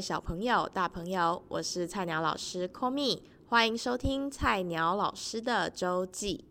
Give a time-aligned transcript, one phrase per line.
[0.00, 6.44] 小朋友、大朋友，我是菜鸟老师 Komi，欢迎收听菜鸟老师的周记。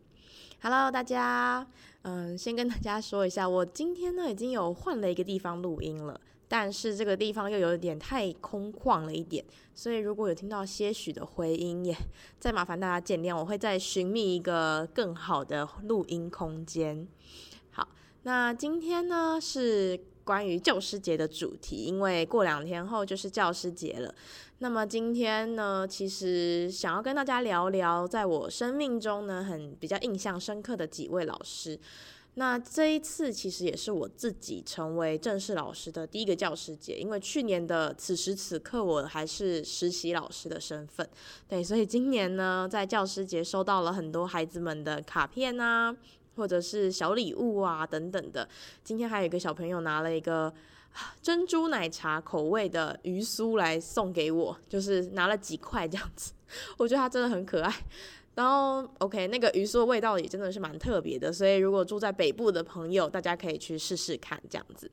[0.61, 1.67] Hello，大家，
[2.03, 9.44] 嗯，先跟大家说一下，我今天呢已经有换了一个地方录音了，但是这个地方又有点太空旷了一点，
[9.75, 11.95] 所以如果有听到些许的回音，也
[12.39, 17.05] 再麻烦大家见谅，我会再寻觅一个更好的录音空间。
[17.71, 17.89] 好，
[18.23, 19.99] 那今天呢是。
[20.23, 24.13] 关于教师节的主题，因为过两天后就是教师节了。
[24.59, 31.77] 那么今天呢，其实想要跟大家聊聊，在我生命中呢，很比较印象深刻的几位老师。
[32.35, 41.08] 那这一次其实也是我自己成为正式老师的第一个教师节，因为去年的此时此刻我还是实习老师的身份。
[41.47, 45.95] 对，所以今年呢，在教师节收到了很多孩子们的卡片啊。
[46.36, 48.48] 或者是小礼物啊等等的，
[48.84, 50.53] 今天还有一个小朋友拿了一个
[51.22, 56.34] 珍珠奶茶口味的鱼酥来送给我，就是拿了几块这样子，
[56.78, 57.73] 我觉得它真的很可爱。
[58.36, 64.89] 然后，OK，那个鱼酥的味道也真的是蛮特别的，所以如果住在北部的朋友，大家可以去试试看这样子。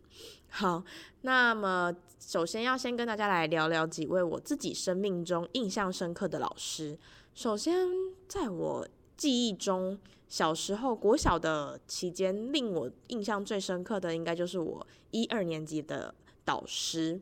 [0.51, 0.85] 好，
[1.23, 6.99] 那么首先要先跟大家来聊聊几位我自己生命中印象深刻的老师。
[7.35, 7.89] 首先，
[8.29, 9.99] 在我记忆中，
[10.31, 16.15] 小时候国小的期间，令我印象最深刻的，应该就是我一二年级的
[16.45, 17.21] 导师。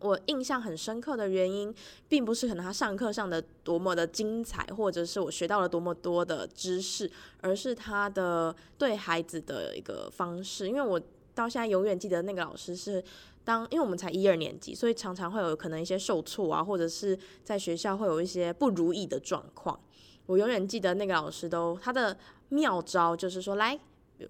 [0.00, 1.72] 我印象很深刻的原因，
[2.08, 7.08] 并不是可能他上课上的多么的精彩，或者是我学到了多么多的知识，
[7.40, 10.66] 而是他的对孩子的一个方式。
[10.66, 11.00] 因为我
[11.32, 13.02] 到现在永远记得那个老师是
[13.44, 19.78] 当，因为我们才一二年级，所以常常会有可能一些受挫啊，或者是在学校会有一些不如意的状况。
[20.26, 22.16] 我永远记得那个老师都他的
[22.48, 23.78] 妙招就是说，来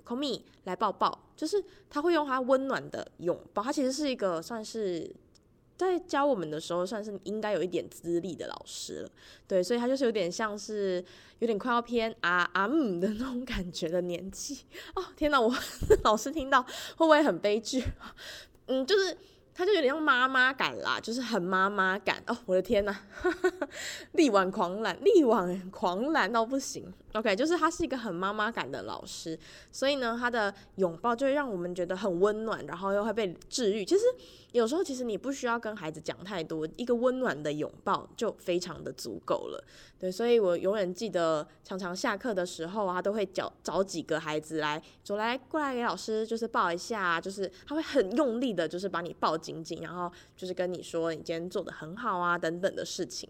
[0.05, 3.62] ，call me，来抱抱，就是他会用他温暖的拥抱。
[3.62, 5.09] 他其实是一个算是
[5.77, 9.10] 在教我们的时候算是应该有一点资历的老师了，
[9.47, 11.04] 对，所以他就是有点像是
[11.38, 14.60] 有点快要偏 啊啊嗯的那种感觉的年纪。
[14.94, 15.54] 哦，天哪，我
[16.03, 17.84] 老师听到会不会很悲剧？
[18.66, 19.16] 嗯，就是。
[19.54, 22.97] 他就有点像妈妈感啦，就是很妈妈感哦，我的天呐，
[24.12, 26.92] 力挽狂澜，力挽狂澜到不行。
[27.12, 29.38] OK，就是他是一个很妈妈感的老师，
[29.70, 33.84] 所以呢，他的拥抱就会让我们觉得很温暖，然后又会被治愈。
[33.84, 34.03] 其实
[34.50, 39.65] 有时候，其实你不需要跟孩子讲太多，一个温暖的拥抱就非常的足够了。
[40.04, 53.26] 对，所以我永远记得，常常下课的时候啊，都会找找几个孩子来走来过来给老师，就是抱一下，就是他会很用力的，就是把你抱紧紧，然后就是跟你说你今天做得很好啊等等的事情。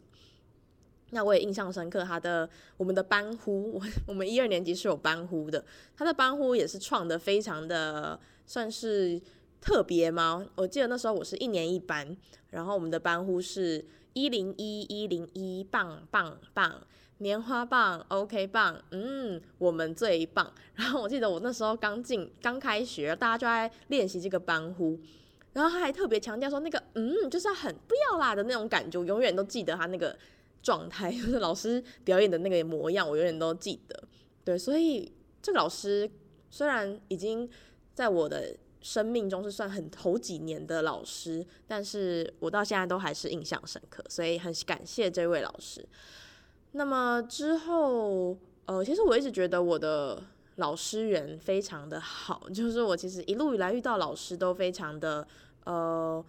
[1.11, 5.65] 那我也印象深刻，他的我们的班呼，我 我们一二年级是有班呼的，
[5.97, 9.23] 他的班呼也是创的非常的算是
[9.61, 10.45] 特别吗？
[10.57, 12.17] 我记得那时候我是一年一班，
[12.51, 16.83] 然后我们的班呼是一零一一零一棒棒棒，
[17.19, 20.51] 棉花棒 OK 棒，嗯，我们最棒。
[20.75, 24.99] 然后我记得我那时候刚进刚开学，大家就在练习这个班呼，
[25.53, 30.17] 然后他还特别强调说那个嗯，就是很不要啦的那种感觉，我永远都记得他那个。
[30.65, 34.03] 状态就是 老师表演的那个模样，我永远都记得。
[34.47, 36.11] 对，所以这个老师
[36.49, 37.47] 虽然已经
[37.93, 45.85] 在我的生命中是算很头几年的老师，但是我到现在都还是印象深刻，所以很感谢这位老师。
[46.73, 48.37] 那么之后，
[48.67, 50.23] 呃，其实我一直觉得我的
[50.57, 55.27] 老师缘非常的好，就是我其实一路以来遇到老师都非常的
[55.65, 56.23] 呃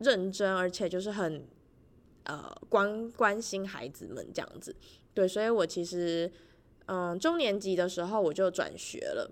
[0.00, 1.46] 认真，而且就是很。
[2.24, 4.72] 呃，关关心孩子们这样子，
[5.12, 6.30] 对，所以我其实，
[6.86, 9.28] 嗯，中年级的时候我就转学了。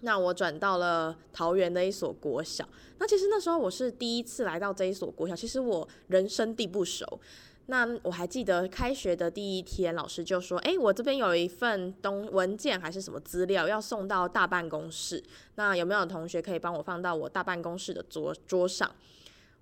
[0.00, 2.68] 那我转到了桃园的一所国小。
[2.98, 7.20] 那其实那时候我是第一次来到这一所国小，其实我人生地不熟。
[7.66, 15.22] 那我还记得开学的第一天，老师就说：“哎，我这边有一份东文件还是什么资料要送到大办公室，
[15.54, 18.90] 那有没有同学可以帮我放到我大办公室的桌桌上？”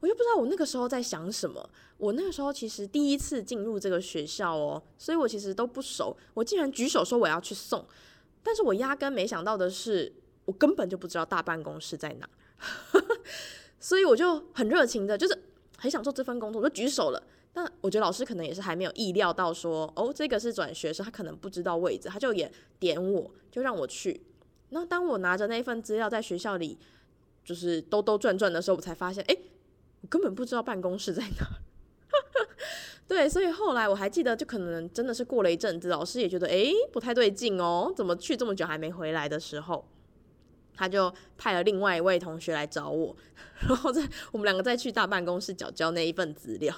[0.00, 1.68] 我就不知道我那个时候在想什么。
[1.98, 6.16] 我那个时候其实第一次进入这个学校哦，所以我其实都不熟。
[6.34, 7.84] 我竟然举手说我要去送，
[8.42, 10.12] 但是我压根没想到的是，
[10.48, 12.28] 我根本就不知道大办公室在哪。
[13.78, 15.38] 所以我就很热情的，就是
[15.76, 17.22] 很想做这份工作，我就举手了。
[17.52, 22.50] 但我觉得老师可能也是还没有意料到说，哦，这个是转学生，他可能不知道位置，他就也
[22.80, 24.20] 点我，就让我去。
[24.70, 26.78] 那当我拿着那份资料在学校里
[27.44, 29.36] 就是兜兜转转的时候，我才发现，哎。
[30.00, 31.44] 我根本不知道办公室在哪，
[33.08, 39.84] 对，所以后来我还记得，就可能真的是过了一阵子，老师也觉得诶不太对劲哦，怎么去这么久还没回来的时候，
[40.78, 43.14] 他就派了另外一位同学来找我，
[43.66, 46.72] 然后在我们两个再去大办公室缴交那一份资料。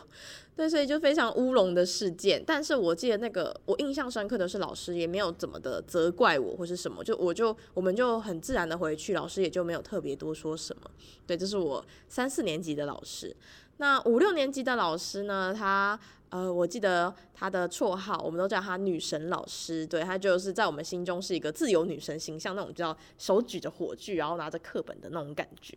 [0.57, 2.43] 对，所以就非常乌龙的事件。
[2.47, 10.91] 但是我记得那个我印象深刻的是，老师也没有怎么的责怪我或是什么，就我就我们就很自然的回去，老师也就没有特别多说什么。
[11.27, 13.37] 对，这是我三四年级的老师。
[13.81, 15.55] 那五六年级的老师呢？
[15.57, 15.99] 他
[16.29, 19.87] 呃，我记得他的绰号，我们都叫他女神老师。
[19.87, 25.75] 对，他就是在我们心中是一个自由女神形象，那种叫手举着火炬，然后拿着课本的那种感觉。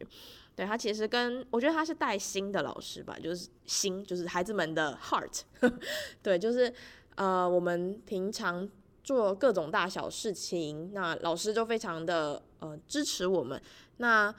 [0.54, 5.44] 对，他其实跟我觉得他是带心的老师吧，就是心，就是孩子们的 heart。
[6.22, 6.72] 对，就是
[7.16, 8.70] 呃，我们平常
[9.02, 13.60] 做各种大小事情，那老师就非常的呃支持我们。
[13.98, 14.36] 那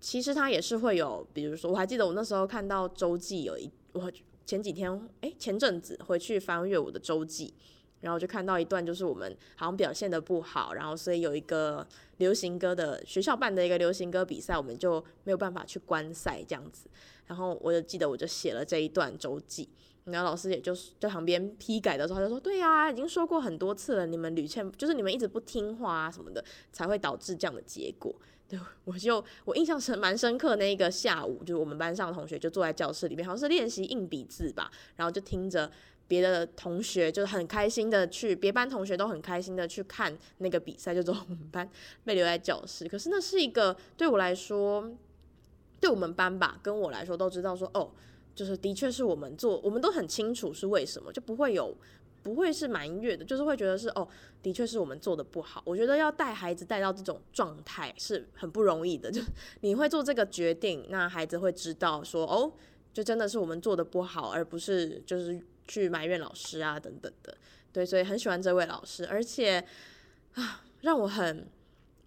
[0.00, 4.10] 其实他也是会有，比如说我还记得我那时候看到周记有一，我
[4.46, 7.54] 前几天哎前阵子回去翻阅我的周记。
[8.02, 11.86] 然后就看到一段，就是我们好像表现的不好，然后所以有一个
[12.16, 16.88] 流行歌的学校办的一个流行歌比赛，我们就没有办法去观赛这样子。
[17.26, 19.68] 然后我就记得我就写了这一段周记，
[20.04, 26.42] 然后老师也就是在旁边批改的时候，他就说：“对呀，已经说过很多次了，你们屡劝就是你们一直不听话啊什么的，
[26.72, 28.14] 才会导致这样的结果。”
[28.50, 35.70] 对，我就我印象是蛮深刻，那一个下午，就是我们班上的同学就坐在教室里面，好像是练习硬笔字吧，然后就听着。
[36.08, 41.70] 别的同学就很开心的去，别班同学都很开心的去看那个比赛，就只有我们班
[42.04, 42.88] 被留在教室。
[42.88, 44.90] 可是那是一个对我来说，
[45.78, 47.92] 对我们班吧，跟我来说都知道说，哦，
[48.34, 51.72] 就是的确是我们做，我们都很清楚是为什么，就不会有
[52.22, 54.06] 不会是埋怨的，就是会觉得是哦，
[54.42, 55.62] 的确是我们做的不好。
[55.64, 59.20] 我觉得要带孩子带到这种状态是很不容易的， 就
[59.60, 62.52] 你会做这个决定，那孩子会知道说，哦，
[62.92, 65.40] 就真的是我们做的不好，而不是就是。
[65.68, 67.32] 去埋怨老师啊，等等的，
[67.72, 69.64] 对，所以很喜欢这位老师，而且
[70.34, 71.46] 啊，让我很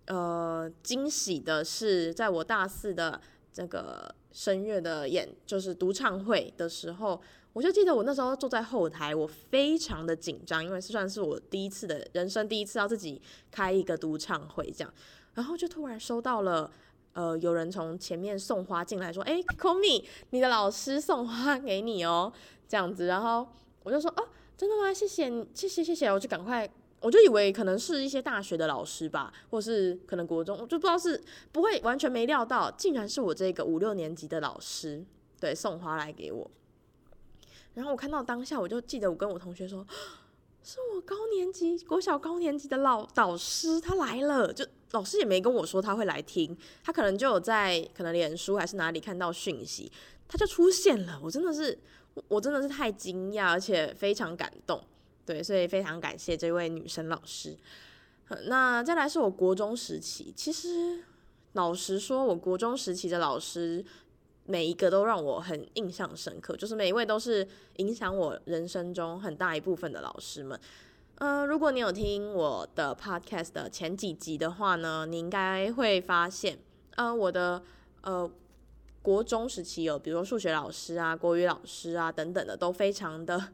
[0.08, 3.22] 呃惊喜的是，在我大四的
[3.54, 7.22] 这个声乐的演，就是独唱会的时候，
[7.54, 14.94] 我就记得我那时候坐在后台，我非常的紧张，因为算是我第一次的人生第一次要自己开一个独唱会这样，
[15.36, 16.70] 然后就突然收到了
[17.14, 22.34] 呃有人从前面送花进来，说，哎，Komi，你的老师送花给你哦。
[22.66, 23.48] 这样子，然后
[23.84, 24.28] 我就说哦，
[24.58, 24.92] 真的吗？
[24.92, 26.68] 谢谢，谢谢谢谢，我就赶快，
[27.02, 31.22] 我就以为可能是一些大学的老师吧，或是可能国中，我就不知道是
[31.52, 35.06] 不会完全没料到，竟然是我这个五六年级的老师，
[35.40, 36.50] 对，送花来给我。
[37.74, 39.86] 然后我看到当下，我就记得我跟我同学说，
[40.64, 49.92] 是我高年级国小高年级的老导师，他来了，就老师也没跟我说他会来听，他可能就有在可能脸书还是哪里看到讯息，
[50.28, 51.80] 他就出现了，我真的是。
[52.28, 54.80] 我真的是太惊讶，而且非常感动，
[55.26, 57.58] 对，所以非常感谢这位女生老师。
[58.46, 61.04] 那再来是我国中时期，其实
[61.54, 63.84] 老实说，我国中时期的老师
[64.46, 67.48] 每一个都让我很印象深刻，就是每一位都是
[67.78, 70.60] 影响我人生中很大一部分的老师们。
[71.16, 76.58] 嗯、呃，如果你有听我的 podcast 的前几集的话呢，你应该会发现，
[76.96, 77.64] 嗯、呃，我的
[78.02, 78.32] 呃。
[79.04, 83.50] 国中时期有，比如说数学老师啊、国语老师啊等等的，都非常的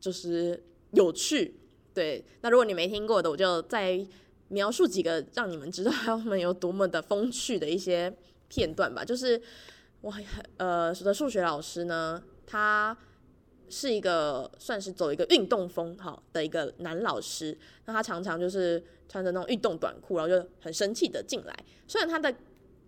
[0.00, 1.54] 就是有趣。
[1.92, 4.02] 对，那如果你没听过的，我就再
[4.48, 8.10] 描述几个，让你们知道他们有多么的风趣的一些
[8.48, 9.04] 片段吧。
[9.04, 9.38] 就是
[10.04, 10.22] 我很
[10.58, 12.94] 呃，的数学老师呢，他
[13.70, 17.56] 是一个算是走一个运动风哈的一个男老师。
[17.86, 21.56] 那他常常就是穿着那种运动短裤，然后就很生气的进来。
[21.88, 22.34] 虽然他的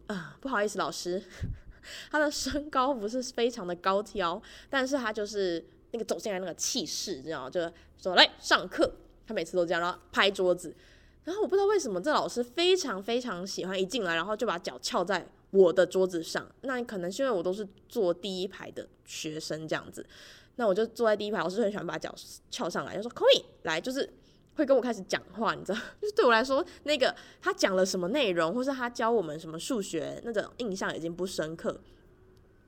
[0.08, 1.23] 啊、不好意思，老师。
[2.11, 7.61] 他的身高不是非常的高挑，但是他就是那个走进来那个气势，你知道就
[7.96, 8.92] 说来上课。
[9.26, 10.75] 他每次都这样，然后拍桌子。
[11.25, 15.26] 然后我不知道为什么这老师非常非常喜欢一进来，然后就把脚翘在
[15.57, 16.47] 我的桌子上。
[16.63, 20.05] 那可能是因为我都是坐第一排的学生这样子，
[20.57, 22.15] 那我就坐在第一排，老师很喜欢把脚
[22.51, 24.13] 翘上来，就说可以来，就是。
[24.57, 31.79] 会跟我开始讲话，你知道， 就是对我来说，那个他讲了什么内容，或是他教我们什么数学，那种印象已经不深刻。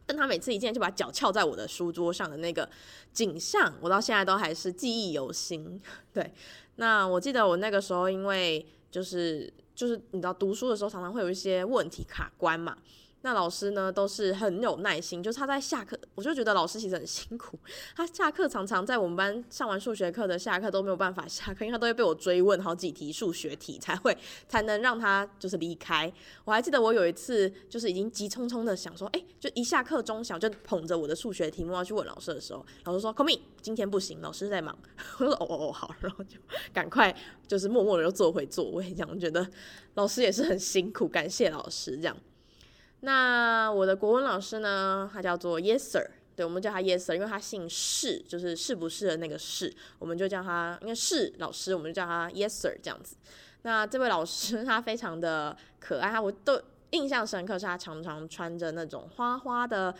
[0.04, 2.68] 但他每次一进来就把脚翘在我的书桌上的那个
[3.14, 5.80] 景象，我到现在都还是记忆犹新。
[6.12, 6.30] 对，
[6.76, 12.76] 那我记得我那个时候，因为就是就是你知道读书的时候常常会有一些问题卡关嘛，
[13.22, 17.58] 那老师呢，都是很有耐心，就是他在下课，我就觉得老师其实很辛苦。
[17.96, 24.16] 他下课常常在我们班上完数学课的下课都没有办法下课，因为他都会被我追问好几题数学题才会
[24.48, 26.12] 才能让他就是离开。
[26.44, 34.78] 我还记得我有一次就是已经急匆匆的想说，哎、就一下课钟响就捧着我的数学题目要去问老师的时候，老师说：“Komi，今天不行，老师在忙。
[35.18, 36.38] ”我说：“哦哦哦，好。”然后就
[36.72, 37.14] 赶快
[37.48, 39.44] 就是默默的又坐回座位，这样我觉得
[39.94, 42.16] 老师也是很辛苦，感谢老师这样。
[43.00, 53.16] 那我的国文老师呢，他叫做 Yes Sir，对，我们叫他 Yes Sir，因为他姓是，就是是不是的那个是，我们就叫他，因为是老师，我们就叫他 Yes Sir 这样子。
[53.62, 59.94] 那这位老师他非常的可爱，他我都印象深刻，是他常常穿着那种花花的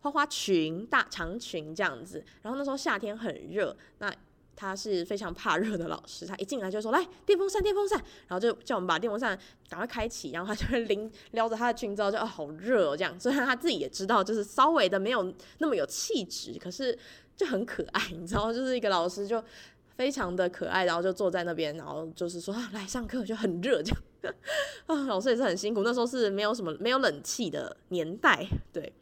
[0.00, 2.24] 花花裙、大长裙这样子。
[2.42, 4.12] 然后那时候夏天很热，那。
[4.56, 13.18] 他是非常怕热的老师，他一进来就说：“来，电风扇，电风扇。”然后就叫我们把电风扇赶快开启，然后他就会拎撩着他的裙子，就哦好热哦这样。
[13.18, 16.96] 虽然他自己也知道，就是稍微的没有那么有气质，可是
[17.36, 19.42] 就很可爱，你知道，就是一个老师就
[19.96, 24.02] 非常的可爱，然后就坐在那边，然后就是说：“，来上课就很热这样。
[24.86, 28.92] ”啊，老师也是很辛苦，那时候是没有什么没有冷气的年代， 对。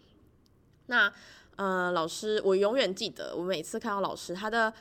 [0.87, 1.13] 那
[1.57, 4.73] 呃，老师我永远记得，我每次看到老师他的。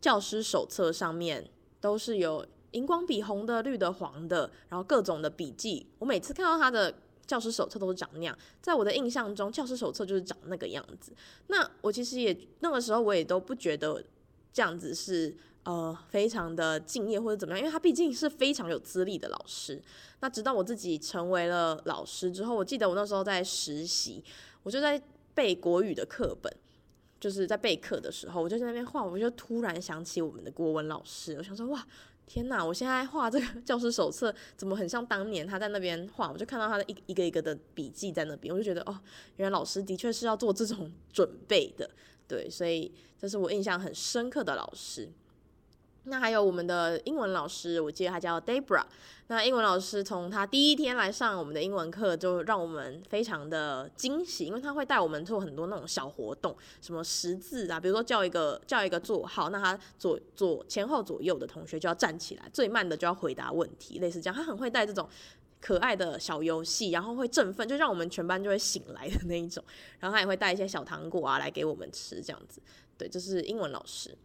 [0.00, 1.48] 教师手册上面
[1.80, 5.86] 都是有荧光笔，红的、绿的、黄的，然后各种的笔记。
[5.98, 6.94] 我每次看到他的
[7.26, 11.12] 教师手册都是长那样，在我的印象中，教师手册就是长那个样子。
[11.48, 14.02] 那我其实也那个时候我也都不觉得
[14.52, 19.82] 这样子是呃非常的敬业或者怎么样，因为他毕竟是非常有资历的老师。
[20.20, 24.24] 那直到我自己成为了老师之后，我记得我那时候在实习，
[24.62, 25.00] 我就在
[25.34, 26.52] 背国语的课本。
[27.20, 31.86] 就是在备课的时候，我就在那边画，我就突然想起我们的国文老师，我想说哇，
[32.26, 32.64] 天哪！
[32.64, 36.32] 我现在画这个 教师手册，怎么很像当年他在那边画？
[36.32, 38.98] 我就看到他的一一个一个的笔记在那边，我就觉得哦，
[39.36, 41.90] 原来老师的确是要做这种准备的，
[42.26, 45.08] 对，所以这是我印象很深刻的老师。
[46.04, 48.84] 那还有我们的英文老师，我记得他叫 Debra。
[49.28, 64.34] 那英文老师从他第一天来上我们的英文课，就让我们非常的惊喜，因为他会带我们做很多那种小活动，什么识字啊，比如说叫一个叫一个座号，那他左左前后左右的同学就要站起来，最慢的就要回答问题，类似这样。
[64.34, 65.08] 他很会带这种
[65.60, 69.62] 可爱的小游戏，然后会振奋，就让我们全班就会醒来的那一种。
[70.00, 72.60] 然后他也会带一些小糖果啊来给我们吃，这样子。
[72.98, 74.16] 对，这是英文老师。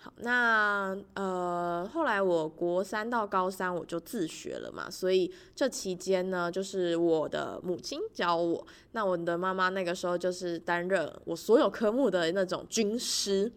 [0.00, 8.64] 好，那呃，后来我国三到高三我就自学了嘛，所以这期间呢，就是我的母亲教我。
[8.92, 13.50] 那我的妈妈那个时候就是担任我所有科目的那种军师。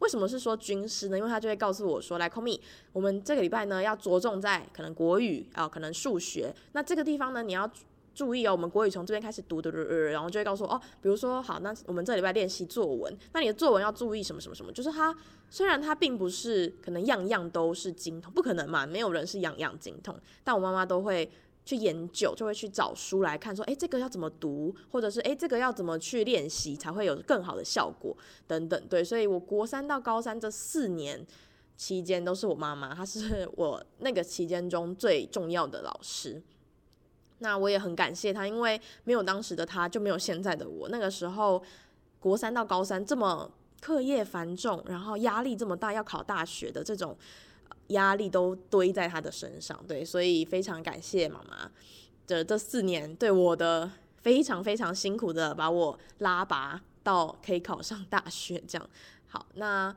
[0.00, 1.16] 为什么是说军师呢？
[1.16, 2.60] 因为她就会告诉我说：“来，Komi，
[2.92, 6.54] 我们这个礼拜呢要着重在可能国语啊、可能数学。
[6.72, 7.68] 那这个地方呢，你要。”
[8.16, 14.72] 注意哦，我们国语从这边开始读，读，读，读，然后就会告诉哦，比如说好，那我们这礼拜练习作文，那你的作文要注意什么什么什么？
[14.72, 15.14] 就是它
[15.50, 21.30] 虽然它并不是可能样样都是精通，不可能嘛，没有人是样样精通，但我妈妈都会
[21.66, 28.82] 去研究，就会去找书来看，说诶，这个要怎么读，或者是诶，这个要怎么去练习才会有更好的效果等等。
[28.88, 31.26] 对，所以我国三到高三这四年
[31.76, 36.42] 期间都是我妈妈，她是我那个期间中最重要的老师。
[37.38, 40.88] 那我也很感谢他，因为没有当时的他，就没有现在的我。
[40.88, 41.62] 那个时候，
[42.18, 43.50] 国三到高三这么
[43.80, 47.16] 课业繁重，然后压力这么大，要考大学的这种
[47.88, 51.70] 压力都堆在他的身上，对，所以非常感谢妈妈
[52.26, 53.90] 的这四年对我的
[54.22, 58.90] 非常非常辛苦的把我拉拔到可以考上大学这样。
[59.28, 59.94] 好，那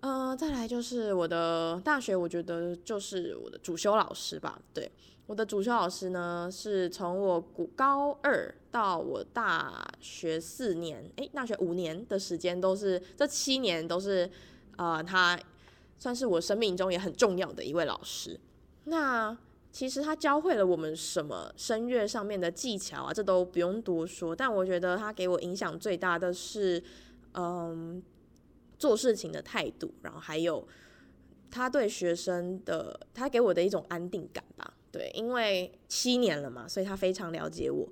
[0.00, 4.90] 呃，再来就是我的大学，我觉得就是我的主修老师吧，对。
[5.26, 7.40] 我的主修老师呢，是从我
[7.74, 14.30] 高二到我大学四年，诶，大学五年的时间都是这七年都是，
[14.76, 15.38] 呃，他
[15.96, 18.38] 算是我生命中也很重要的一位老师。
[18.84, 19.34] 那
[19.72, 24.36] 其实他教会了我们什么声乐上面的技巧啊，这都不用多说。
[24.36, 26.82] 但我觉得他给我影响最大的是，
[27.32, 28.02] 嗯，
[28.78, 30.68] 做事情的态度，然后还有
[31.50, 34.73] 他对学生的，他给我的一种安定感吧。
[34.94, 37.84] 对，因为七年了嘛，所以他非常了解我。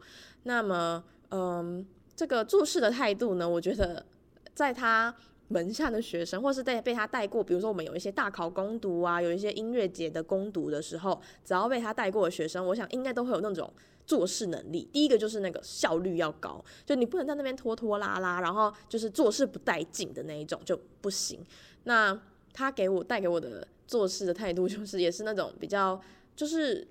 [0.45, 4.07] 那么，嗯，这个做事的态度呢，我觉得
[4.55, 5.13] 在他
[5.49, 13.69] 门下的学生，或是被被他带过，比如说我们有一些大考攻读啊，有一些音乐节的攻读的时候，只要被他带过的学生，我想应该都会有那种
[14.07, 14.89] 做事能力。
[14.93, 21.45] 第一个就是那个效率要高，就你不能在那边拖拖拉拉，然后就是做事不带劲的那一种就不行。
[21.83, 22.17] 那
[22.53, 26.01] 他给我带给我的做事的态度，就是也是那种比较。
[26.35, 26.87] 就是，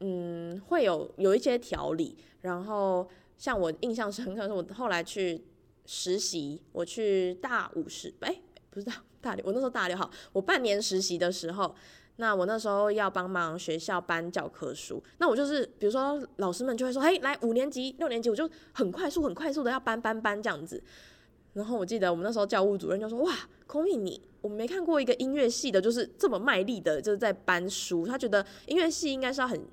[0.00, 5.44] 嗯，会有有一些条理，然后像我印象深刻，是我后来去
[5.86, 8.40] 实习，我去大五实，哎、
[8.70, 11.74] 不是大大六，我那时候大六号，我半年实习的时候，
[12.16, 20.82] 那我那时候要帮忙学校搬教科书，那我就是比如说老师们就会说，嘿，来五年级、六年级，我就很快速、很快速的要搬搬搬这样子。
[21.54, 23.32] 然后我记得我们那时候教务主任就说：“哇
[23.68, 28.04] ，Komi 你，我没看过一个音乐系的，就是这么卖力的，就是在搬书。
[28.04, 29.64] 他觉得音乐系应该是要很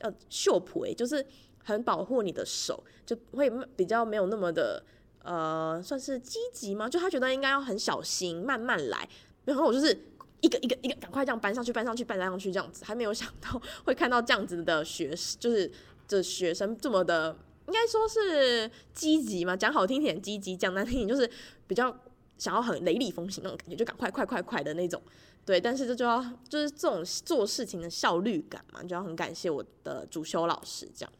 [0.00, 1.24] 呃秀婆，就是
[1.62, 4.84] 很保护你的手，就会比较没有那么的
[5.22, 6.88] 呃，算是积极吗？
[6.88, 9.08] 就他觉得应该要很小心，慢慢来。
[9.44, 9.96] 然后我就是
[10.40, 15.70] 一个一个一个赶快这样搬上去，搬上去，搬上去这样子，还没有想到 会看到这样子的学，就是
[16.08, 21.28] 这学生这么的。”应该说是积极嘛，讲好听点积极，讲难听点就是
[21.66, 21.96] 比较
[22.36, 25.00] 想要很雷厉风行那种感觉，就赶快快快快的那种，
[25.46, 25.58] 对。
[25.58, 31.12] 但是这就要就是这种做事情的效率感嘛，就要很感谢我的主修老师这样。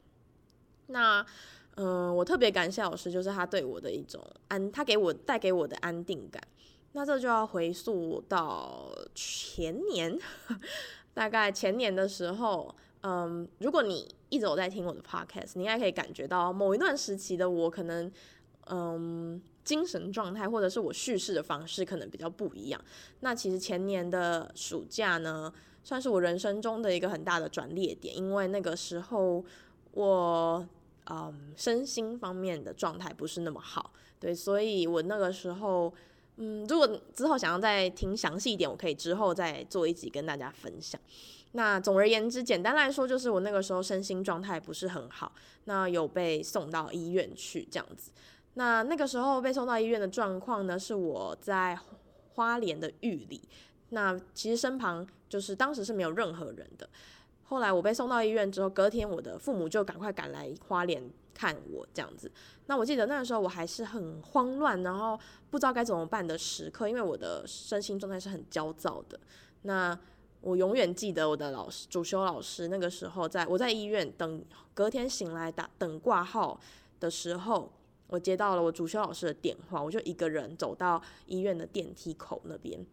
[0.88, 1.24] 那
[1.76, 6.42] 嗯、我特别感谢老师，就是他对我的一种安，他给我带给我的安定感。
[6.92, 10.18] 那这就要回溯到前年，
[11.14, 12.74] 大概前年的时候。
[13.06, 18.10] 嗯，如果你一直有在听我的 podcast，你应该可以感觉到某一段时期的我可能，
[18.70, 22.80] 嗯，精神状态或者是我叙事的方式可能比较不一样。
[23.20, 29.44] 那其实前年的暑假呢，算是我人生中的一个很大的转捩点，因为那个时候
[29.92, 30.66] 我
[31.10, 35.92] 嗯身心方面的状态不是那么好，对，所以我那个时候，
[36.36, 40.98] 嗯，如果之后想要再听详细一点，我可以之后再做一集跟大家分享。
[41.56, 45.32] 那总而言之，简单来说，就是我那个时候身心状态不是很好，
[45.66, 48.10] 那有被送到医院去这样子。
[48.54, 51.78] 那那个时候被送到医院的状况呢，是我在
[52.34, 53.40] 花莲的狱里。
[53.90, 56.88] 那其实身旁就是当时是没有任何人的。
[57.44, 62.28] 后来我被送到医院之后，隔天我的父母就赶快赶来花莲看我这样子。
[62.66, 65.16] 那我记得那个时候我还是很慌乱，然后
[65.50, 69.20] 不知道该怎么办的时刻，因为我的身心状态是很焦躁的。
[69.62, 69.96] 那
[70.44, 76.60] 我永远记得我的老师，主修老师，那个时候在我在医院等，隔天醒来打等挂号
[77.00, 77.72] 的时候，
[78.08, 82.84] 我接到了我主修老师的电话，我就一个人走到医院的电梯口那边。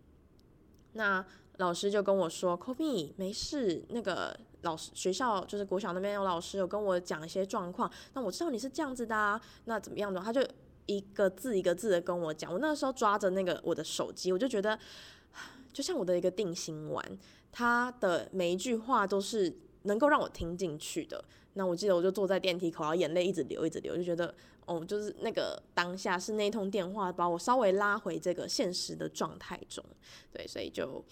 [0.93, 1.25] 那
[1.57, 7.91] 老师就跟我说：“Komi，没事。”那个老师学校就是国小那边有老师有跟我讲一些状况。
[8.13, 10.19] 那我知道你是这样子的啊，那怎么样的？
[10.21, 10.41] 他就
[10.85, 12.51] 一个字一个字的跟我讲。
[12.51, 14.77] 我那时候抓着那个我的手机，我就觉得
[15.71, 17.17] 就像我的一个定心丸。
[17.53, 21.21] 他的每一句话都是能够让我听进去的。
[21.55, 24.33] 那我记得我就坐在电梯口，然后眼泪一直流，一直流，就觉得
[24.65, 29.83] 哦，就是那个当下是那一通电话把我稍微拉回这个现实的状态中。
[30.31, 31.03] 对，所以就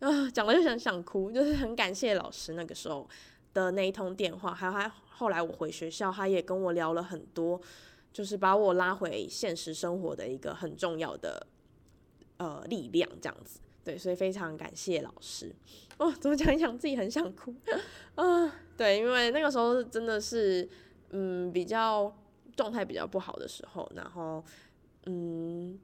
[0.00, 3.08] 啊，讲了就想想哭，就是很感谢老师那个时候
[3.54, 7.60] 的那一通电话，还有他后来我回学校，他也跟我聊了很多，
[8.12, 11.46] 就是把我拉回现实生活的一个很重要的
[12.38, 13.60] 呃力量，这样子。
[13.86, 15.54] 对，所以非常感谢老师。
[15.96, 17.54] 哦，怎么讲一讲自己很想哭
[18.16, 18.52] 啊？
[18.76, 20.68] 对，因为那个时候真的是，
[21.10, 22.12] 嗯，比较
[22.56, 24.44] 状态比较不好的时候，然后，
[25.04, 25.78] 嗯，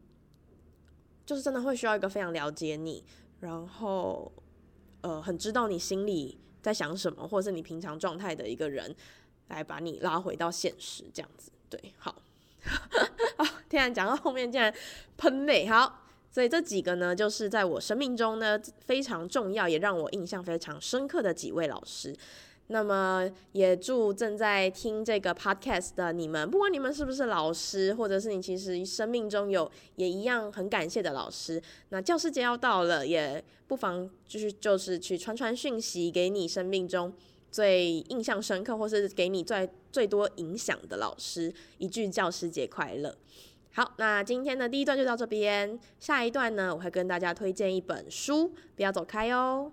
[1.25, 3.05] 就是真的会需要一个非常了解你，
[3.39, 4.33] 然后，
[5.03, 8.93] 呃，很知道你心里在想什么，或者是你平常状态的一个人，
[9.47, 11.53] 来把你拉回到现实，这样子。
[11.71, 12.21] 对，好，
[13.39, 14.75] 啊，突然讲到后面竟然
[15.17, 16.01] 喷泪，好。
[16.33, 22.17] 所以这几个呢，就是在我生命中呢非常重要，也让我印象非常深刻的几位老师。
[22.69, 37.13] 那么也祝正在听这个 podcast 的你们，不管你们是不是老师，或者是你其实生命中有也一样很感谢的老师，那教师节要到了，也不妨就是就是去传传讯息给你生命中
[37.51, 43.15] 最印象深刻，或是给你最最多影响的老师一句教师节快乐。
[43.75, 45.79] 好，那今天的第一段就到这边。
[45.99, 49.73] 下一段呢，我会跟大家推荐一本书，不要走开哦。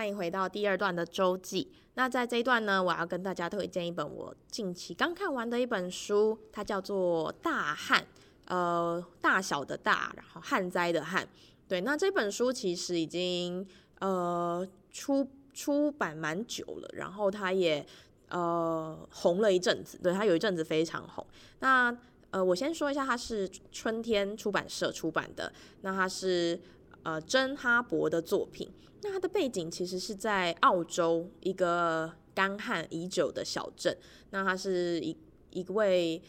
[0.00, 8.00] 欢迎回到第二段的周记，那在这一段呢，我要跟大家推荐一本我近期刚看完的一本书，它叫做《大旱》，
[8.46, 11.28] 呃，大小的大，然后旱灾的旱。
[11.68, 17.86] 对，那这本书其实已经呃出出版蛮久了，然后它也
[18.30, 21.26] 呃红了一阵子，对，它有一阵子非常红。
[21.58, 21.94] 那
[22.30, 26.58] 呃，我先说一下，它是春天出版社出版的，那它是
[27.02, 28.70] 呃珍哈伯的作品。
[29.02, 33.96] 那它的背景其实是在澳洲一个干旱已久的小镇。
[34.30, 35.16] 那他是一
[35.50, 36.22] 一位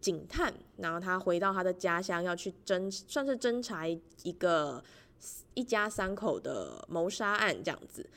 [0.00, 4.82] 警探，然后他回到他的家乡，要去侦，算是侦查一个
[5.54, 8.08] 一家三口的谋杀案这样子。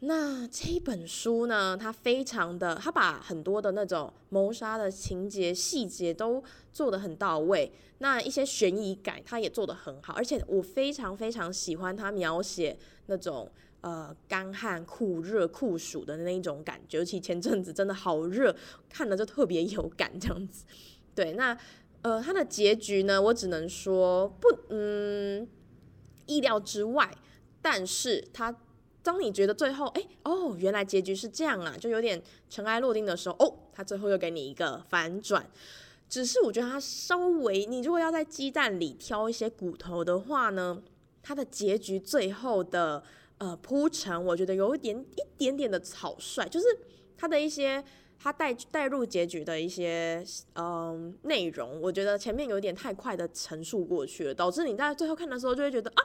[0.00, 18.54] 那这一本书呢，它非常的，它把很多的那种谋杀的情节细节都做得很到位，那一些悬疑感它也做得很好，而且我非常非常喜欢它描写那种呃干旱酷热酷暑的那一种感觉，尤其前阵子真的好热，
[18.90, 20.66] 看了就特别有感这样子。
[21.14, 21.56] 对，那
[22.02, 25.48] 呃它的结局呢，我只能说不嗯
[26.26, 27.10] 意料之外，
[27.62, 28.54] 但是它。
[29.06, 35.48] 当你觉得最后，哎、哦，原来结局是这样啊，就有点尘埃落定的时候，哦，他最后又给你一个反转。
[36.08, 40.82] 只是我觉得他稍微，你如果要在鸡蛋里挑一些骨头的话呢，
[41.22, 43.00] 他的结局最后的
[43.38, 46.66] 呃铺陈，我觉得有一点一点点的草率，就是
[47.16, 47.84] 他的一些
[48.18, 56.02] 他带带入结局的一些嗯内容，我觉得前面有点太快的陈述过去了，导致你在最后看的时候就会觉得啊，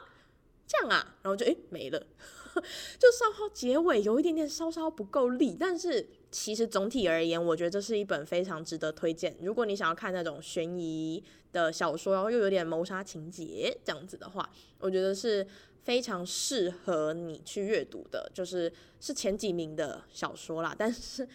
[0.68, 2.06] 这样啊，然后就哎、欸、没了。
[2.98, 9.36] 就稍稍结尾有一点点稍稍不够力，但是其实总体而言，我觉得这是一本非常值得推荐。
[9.40, 15.46] 如果你想要看那种悬疑的小说，然后又有点谋杀情节这样子的话，我觉得是
[15.82, 20.74] 非常适合你去阅读的，就是是前几名的小说啦。
[20.78, 21.28] 但是。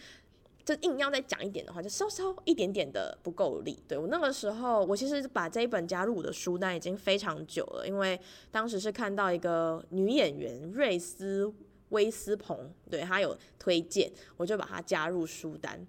[0.68, 3.82] 就硬要再讲一点的话，就稍稍一点点的不够力。
[3.88, 11.50] 对，我那个时候，我其实把这一本加入我的书单已经非常久了，因为当时是看到一个女演员瑞斯
[11.88, 15.86] 威斯彭，对，她有推荐，我就把它加入书单。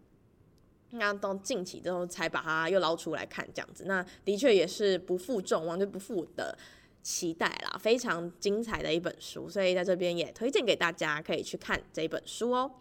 [0.92, 6.58] 那到近期之后才把它又捞出来看，这样子，那的确也是不负众望，就不负的
[7.04, 12.72] 期待啦，非常精彩的一本书，所以在这边也推荐给大家，可以去看这本书哦。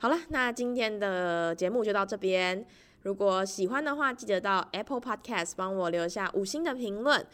[0.00, 2.64] 好了，那今天的节目就到这边。
[3.02, 7.26] 如果喜欢的话，记得到 Apple Podcast 帮我留下五星的评论。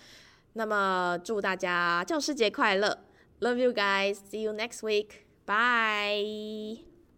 [0.54, 2.98] 那么，祝大家教师节快乐
[3.40, 4.14] ！Love you guys.
[4.14, 5.26] See you next week.
[5.46, 6.95] Bye.